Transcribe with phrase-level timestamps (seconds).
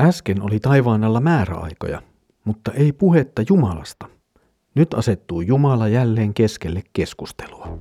[0.00, 2.02] Äsken oli taivaan alla määräaikoja,
[2.44, 4.06] mutta ei puhetta Jumalasta.
[4.74, 7.78] Nyt asettuu Jumala jälleen keskelle keskustelua.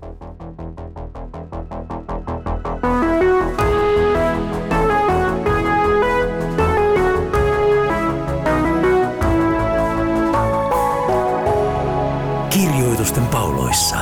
[12.49, 13.97] Kirjoitusten pauloissa.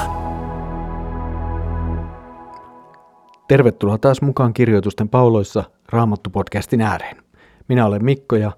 [3.48, 7.22] Tervetuloa taas mukaan Kirjoitusten pauloissa Raamattu-podcastin ääreen.
[7.68, 8.52] Minä olen Mikko ja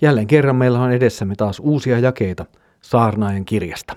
[0.00, 2.46] jälleen kerran meillä on edessämme taas uusia jakeita
[2.80, 3.96] Saarnaajan kirjasta.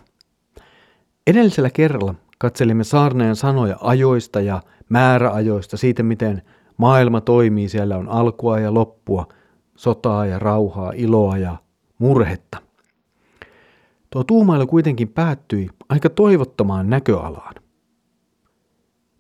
[1.28, 6.42] Edellisellä kerralla katselimme Saarnaajan sanoja ajoista ja määräajoista, siitä miten
[6.78, 9.28] maailma toimii, siellä on alkua ja loppua,
[9.76, 11.58] sotaa ja rauhaa, iloa ja
[11.98, 12.58] murhetta.
[14.10, 17.56] Tuo tuumailu kuitenkin päättyi aika toivottomaan näköalaan.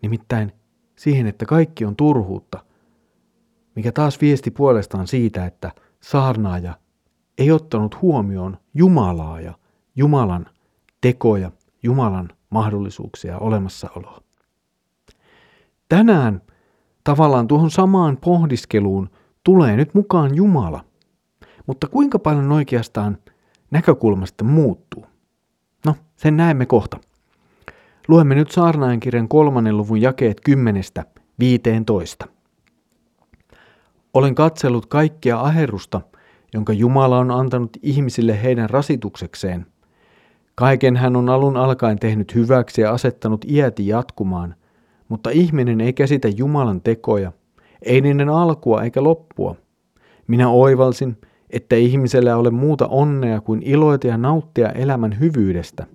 [0.01, 0.51] Nimittäin
[0.95, 2.63] siihen, että kaikki on turhuutta–
[3.81, 5.71] mikä taas viesti puolestaan siitä, että
[6.01, 6.73] saarnaaja
[7.37, 9.53] ei ottanut huomioon Jumalaa ja
[9.95, 10.45] Jumalan
[11.01, 11.51] tekoja,
[11.83, 14.21] Jumalan mahdollisuuksia olemassaoloa.
[15.89, 16.41] Tänään
[17.03, 19.09] tavallaan tuohon samaan pohdiskeluun
[19.43, 20.85] tulee nyt mukaan Jumala.
[21.67, 23.17] Mutta kuinka paljon oikeastaan
[23.71, 25.05] näkökulmasta muuttuu?
[25.85, 26.99] No, sen näemme kohta.
[28.07, 31.05] Luemme nyt saarnaajan kirjan kolmannen luvun jakeet kymmenestä
[31.39, 32.40] viiteentoista.
[34.13, 36.01] Olen katsellut kaikkia aherrusta,
[36.53, 39.65] jonka Jumala on antanut ihmisille heidän rasituksekseen.
[40.55, 44.55] Kaiken hän on alun alkaen tehnyt hyväksi ja asettanut iäti jatkumaan,
[45.09, 47.31] mutta ihminen ei käsitä Jumalan tekoja,
[47.81, 49.55] ei niiden alkua eikä loppua.
[50.27, 51.17] Minä oivalsin,
[51.49, 55.87] että ihmisellä ole muuta onnea kuin iloita ja nauttia elämän hyvyydestä.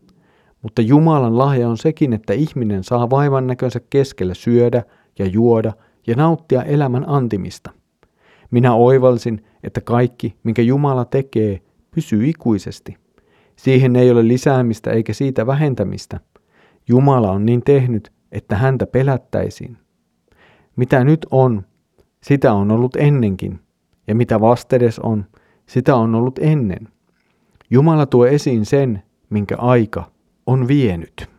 [0.62, 4.83] Mutta Jumalan lahja on sekin, että ihminen saa vaivan näkönsä keskellä syödä
[5.19, 5.72] ja juoda
[6.06, 7.70] ja nauttia elämän antimista.
[8.51, 12.97] Minä oivalsin, että kaikki, minkä Jumala tekee, pysyy ikuisesti.
[13.57, 16.21] Siihen ei ole lisäämistä eikä siitä vähentämistä.
[16.89, 19.79] Jumala on niin tehnyt, että häntä pelättäisiin.
[20.77, 21.67] Mitä nyt on,
[22.23, 23.61] sitä on ollut ennenkin,
[24.06, 25.25] ja mitä vastedes on,
[25.67, 26.89] sitä on ollut ennen.
[27.71, 30.11] Jumala tuo esiin sen, minkä aika
[30.47, 31.31] on vienyt.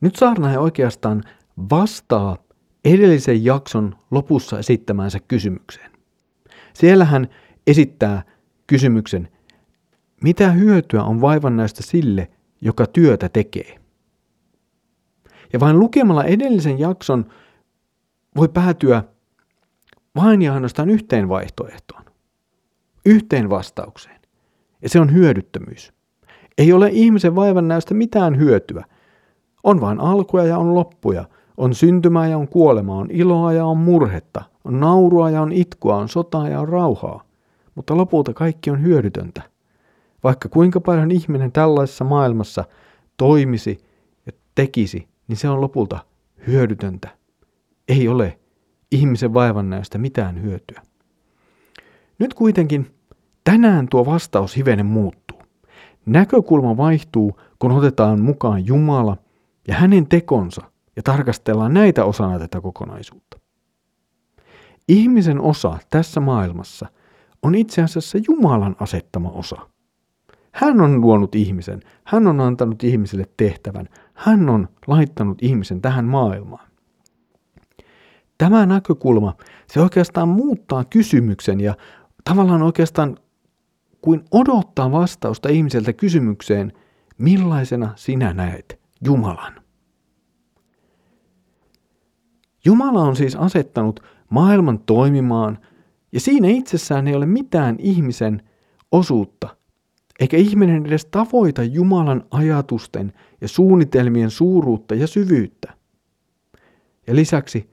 [0.00, 1.22] Nyt saarnaaja oikeastaan
[1.70, 2.43] vastaa
[2.84, 5.90] edellisen jakson lopussa esittämäänsä kysymykseen.
[6.74, 7.28] Siellä hän
[7.66, 8.22] esittää
[8.66, 9.28] kysymyksen,
[10.22, 12.30] mitä hyötyä on vaivannäistä sille,
[12.60, 13.78] joka työtä tekee?
[15.52, 17.24] Ja vain lukemalla edellisen jakson
[18.36, 19.04] voi päätyä
[20.16, 22.04] vain ja ainoastaan yhteen vaihtoehtoon,
[23.06, 24.20] yhteen vastaukseen.
[24.82, 25.92] Ja se on hyödyttömyys.
[26.58, 28.84] Ei ole ihmisen vaivannäöstä mitään hyötyä.
[29.62, 31.24] On vain alkuja ja on loppuja,
[31.56, 35.96] on syntymää ja on kuolemaa, on iloa ja on murhetta, on naurua ja on itkua,
[35.96, 37.24] on sotaa ja on rauhaa.
[37.74, 39.42] Mutta lopulta kaikki on hyödytöntä.
[40.24, 42.64] Vaikka kuinka paljon ihminen tällaisessa maailmassa
[43.16, 43.78] toimisi
[44.26, 45.98] ja tekisi, niin se on lopulta
[46.46, 47.08] hyödytöntä.
[47.88, 48.38] Ei ole
[48.92, 50.82] ihmisen vaivannäöstä mitään hyötyä.
[52.18, 52.94] Nyt kuitenkin
[53.44, 55.38] tänään tuo vastaus hivenen muuttuu.
[56.06, 59.16] Näkökulma vaihtuu, kun otetaan mukaan Jumala
[59.68, 63.38] ja hänen tekonsa ja tarkastellaan näitä osana tätä kokonaisuutta.
[64.88, 66.86] Ihmisen osa tässä maailmassa
[67.42, 69.56] on itse asiassa Jumalan asettama osa.
[70.52, 76.68] Hän on luonut ihmisen, hän on antanut ihmiselle tehtävän, hän on laittanut ihmisen tähän maailmaan.
[78.38, 81.74] Tämä näkökulma, se oikeastaan muuttaa kysymyksen ja
[82.24, 83.16] tavallaan oikeastaan
[84.00, 86.72] kuin odottaa vastausta ihmiseltä kysymykseen,
[87.18, 89.63] millaisena sinä näet Jumalan.
[92.64, 95.58] Jumala on siis asettanut maailman toimimaan,
[96.12, 98.42] ja siinä itsessään ei ole mitään ihmisen
[98.92, 99.56] osuutta,
[100.20, 105.74] eikä ihminen edes tavoita Jumalan ajatusten ja suunnitelmien suuruutta ja syvyyttä.
[107.06, 107.70] Ja lisäksi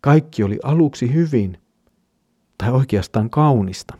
[0.00, 1.58] kaikki oli aluksi hyvin,
[2.58, 3.98] tai oikeastaan kaunista.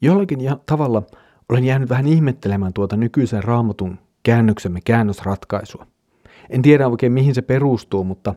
[0.00, 1.02] Jollakin tavalla
[1.48, 5.86] olen jäänyt vähän ihmettelemään tuota nykyisen raamatun käännöksemme käännösratkaisua.
[6.50, 8.34] En tiedä oikein mihin se perustuu, mutta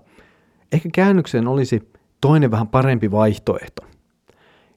[0.71, 3.83] ehkä käännökseen olisi toinen vähän parempi vaihtoehto.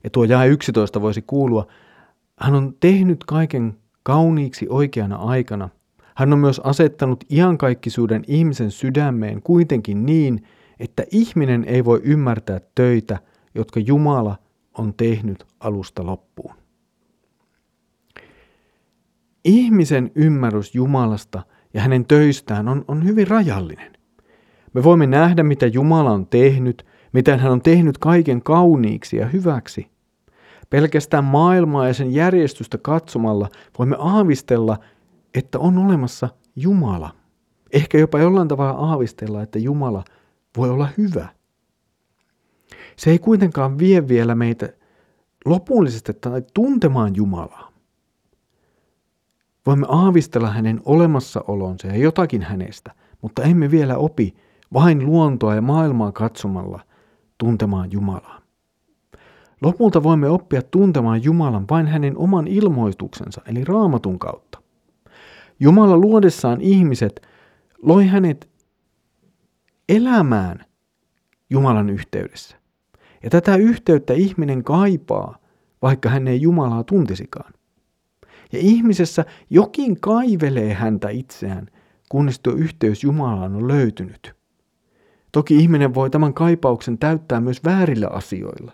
[0.04, 1.66] Ja tuo jae 11 voisi kuulua,
[2.40, 5.68] hän on tehnyt kaiken kauniiksi oikeana aikana.
[6.14, 10.42] Hän on myös asettanut iankaikkisuuden ihmisen sydämeen kuitenkin niin,
[10.80, 13.18] että ihminen ei voi ymmärtää töitä,
[13.54, 14.36] jotka Jumala
[14.78, 16.54] on tehnyt alusta loppuun.
[19.44, 21.42] Ihmisen ymmärrys Jumalasta–
[21.74, 23.92] ja hänen töistään on, on hyvin rajallinen.
[24.74, 29.90] Me voimme nähdä, mitä Jumala on tehnyt, miten hän on tehnyt kaiken kauniiksi ja hyväksi.
[30.70, 34.78] Pelkästään maailmaa ja sen järjestystä katsomalla voimme aavistella,
[35.34, 37.10] että on olemassa Jumala.
[37.72, 40.04] Ehkä jopa jollain tavalla aavistella, että Jumala
[40.56, 41.28] voi olla hyvä.
[42.96, 44.68] Se ei kuitenkaan vie vielä meitä
[45.44, 47.69] lopullisesti tai tuntemaan Jumalaa.
[49.66, 54.34] Voimme aavistella hänen olemassaolonsa ja jotakin hänestä, mutta emme vielä opi
[54.72, 56.80] vain luontoa ja maailmaa katsomalla
[57.38, 58.40] tuntemaan Jumalaa.
[59.62, 64.62] Lopulta voimme oppia tuntemaan Jumalan vain hänen oman ilmoituksensa, eli raamatun kautta.
[65.60, 67.28] Jumala luodessaan ihmiset
[67.82, 68.48] loi hänet
[69.88, 70.64] elämään
[71.50, 72.56] Jumalan yhteydessä.
[73.22, 75.38] Ja tätä yhteyttä ihminen kaipaa,
[75.82, 77.52] vaikka hän ei Jumalaa tuntisikaan.
[78.52, 81.66] Ja ihmisessä jokin kaivelee häntä itseään,
[82.08, 84.34] kunnes tuo yhteys Jumalaan on löytynyt.
[85.32, 88.72] Toki ihminen voi tämän kaipauksen täyttää myös väärillä asioilla,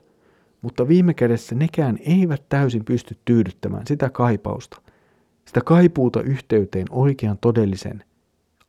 [0.63, 4.83] mutta viime kädessä nekään eivät täysin pysty tyydyttämään sitä kaipausta,
[5.45, 8.05] sitä kaipuuta yhteyteen oikean todellisen,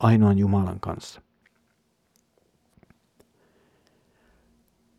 [0.00, 1.22] ainoan Jumalan kanssa.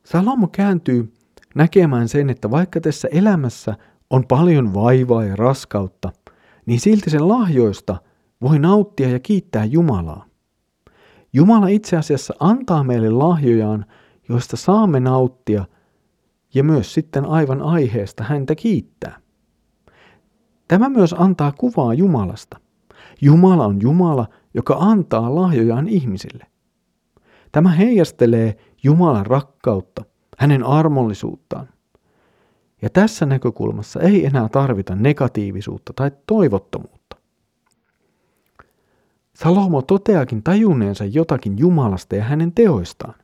[0.04, 1.14] Salomo kääntyy
[1.56, 3.76] näkemään sen, että vaikka tässä elämässä
[4.10, 6.12] on paljon vaivaa ja raskautta,
[6.66, 7.98] niin silti sen lahjoista
[8.42, 10.26] voi nauttia ja kiittää Jumalaa.
[11.34, 13.86] Jumala itse asiassa antaa meille lahjojaan,
[14.30, 15.66] joista saamme nauttia
[16.54, 19.20] ja myös sitten aivan aiheesta häntä kiittää.
[20.68, 22.60] Tämä myös antaa kuvaa Jumalasta.
[23.22, 26.46] Jumala on Jumala, joka antaa lahjojaan ihmisille.
[27.52, 30.06] Tämä heijastelee Jumalan rakkautta,
[30.38, 31.70] hänen armollisuuttaan.
[32.82, 37.16] Ja tässä näkökulmassa ei enää tarvita negatiivisuutta tai toivottomuutta.
[39.36, 43.16] Salomo toteakin tajunneensa jotakin Jumalasta ja hänen teoistaan.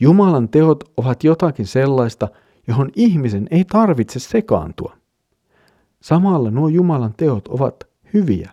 [0.00, 2.28] Jumalan teot ovat jotakin sellaista,
[2.66, 4.96] johon ihmisen ei tarvitse sekaantua.
[6.02, 7.84] Samalla nuo Jumalan teot ovat
[8.14, 8.52] hyviä.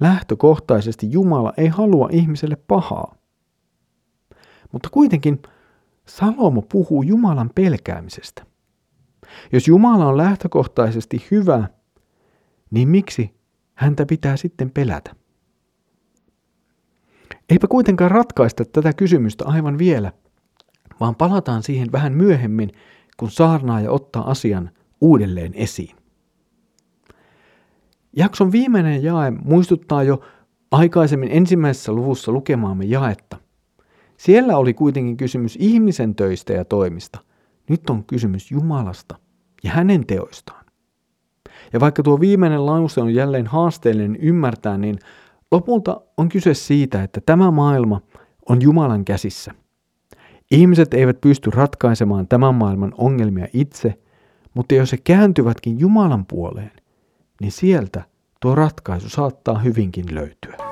[0.00, 3.14] Lähtökohtaisesti Jumala ei halua ihmiselle pahaa.
[4.72, 5.42] Mutta kuitenkin
[6.06, 8.47] Salomo puhuu Jumalan pelkäämisestä.
[9.52, 11.68] Jos Jumala on lähtökohtaisesti hyvä,
[12.70, 13.34] niin miksi
[13.74, 15.14] häntä pitää sitten pelätä?
[17.50, 20.12] Eipä kuitenkaan ratkaista tätä kysymystä aivan vielä,
[21.00, 22.72] vaan palataan siihen vähän myöhemmin,
[23.16, 24.70] kun saarnaaja ottaa asian
[25.00, 25.96] uudelleen esiin.
[28.16, 30.20] Jakson viimeinen jae muistuttaa jo
[30.70, 33.36] aikaisemmin ensimmäisessä luvussa lukemaamme jaetta.
[34.16, 37.18] Siellä oli kuitenkin kysymys ihmisen töistä ja toimista.
[37.68, 39.16] Nyt on kysymys Jumalasta
[39.64, 40.64] ja hänen teoistaan.
[41.72, 44.98] Ja vaikka tuo viimeinen lause on jälleen haasteellinen ymmärtää, niin
[45.52, 48.00] lopulta on kyse siitä, että tämä maailma
[48.48, 49.54] on Jumalan käsissä.
[50.50, 53.98] Ihmiset eivät pysty ratkaisemaan tämän maailman ongelmia itse,
[54.54, 56.72] mutta jos he kääntyvätkin Jumalan puoleen,
[57.40, 58.04] niin sieltä
[58.40, 60.67] tuo ratkaisu saattaa hyvinkin löytyä.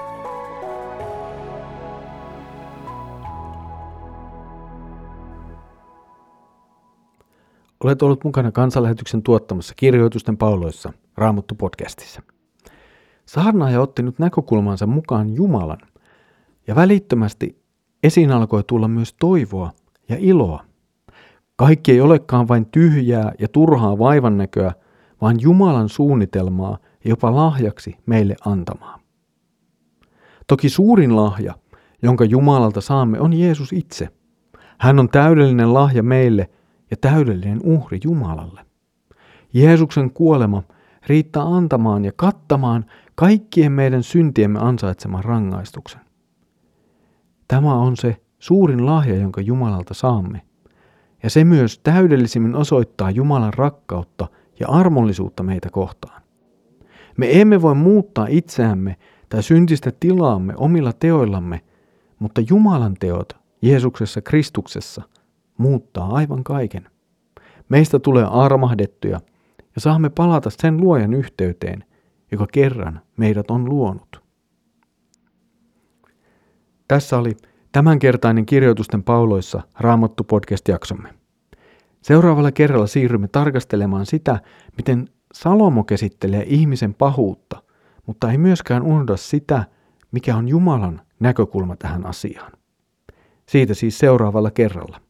[7.87, 12.23] Olet ollut mukana kansanlähetyksen tuottamassa kirjoitusten pauloissa Raamattu-podcastissa.
[13.27, 15.79] Saarnaaja otti nyt näkökulmansa mukaan Jumalan,
[16.67, 17.63] ja välittömästi
[18.03, 19.71] esiin alkoi tulla myös toivoa
[20.09, 20.65] ja iloa.
[21.57, 24.73] Kaikki ei olekaan vain tyhjää ja turhaa vaivannäköä,
[25.21, 28.99] vaan Jumalan suunnitelmaa jopa lahjaksi meille antamaa.
[30.47, 31.55] Toki suurin lahja,
[32.03, 34.09] jonka Jumalalta saamme, on Jeesus itse.
[34.79, 36.51] Hän on täydellinen lahja meille
[36.91, 38.61] ja täydellinen uhri Jumalalle.
[39.53, 40.63] Jeesuksen kuolema
[41.07, 46.01] riittää antamaan ja kattamaan kaikkien meidän syntiemme ansaitseman rangaistuksen.
[47.49, 50.43] Tämä on se suurin lahja, jonka Jumalalta saamme.
[51.23, 54.29] Ja se myös täydellisimmin osoittaa Jumalan rakkautta
[54.61, 56.23] ja armollisuutta meitä kohtaan.
[57.17, 58.97] Me emme voi muuttaa itseämme
[59.29, 61.61] tai syntistä tilaamme omilla teoillamme,
[62.19, 65.03] mutta Jumalan teot Jeesuksessa Kristuksessa
[65.59, 66.91] muuttaa aivan kaiken.
[67.69, 69.21] Meistä tulee armahdettuja
[69.75, 71.85] ja saamme palata sen luojan yhteyteen,
[72.33, 74.23] joka kerran meidät on luonut.
[76.89, 77.37] Tässä oli
[77.73, 81.15] tämänkertainen kirjoitusten pauloissa Raamattu podcast-jaksomme.
[82.03, 84.41] Seuraavalla kerralla siirrymme tarkastelemaan sitä,
[84.77, 87.63] miten Salomo käsittelee ihmisen pahuutta,
[88.07, 89.65] mutta ei myöskään unohda sitä,
[90.13, 92.53] mikä on Jumalan näkökulma tähän asiaan.
[93.49, 95.01] Siitä siis seuraavalla kerralla.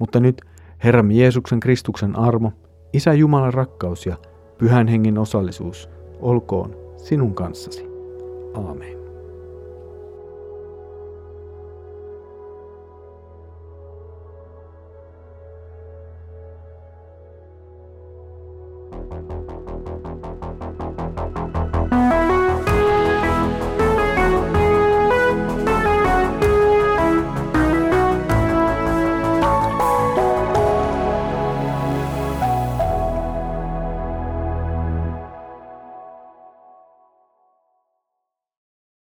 [0.00, 0.42] Mutta nyt
[0.84, 2.52] Herra Jeesuksen Kristuksen armo,
[2.92, 4.16] Isä Jumalan rakkaus ja
[4.58, 5.90] Pyhän Hengen osallisuus
[6.20, 7.86] olkoon sinun kanssasi.
[8.54, 9.00] Aamen.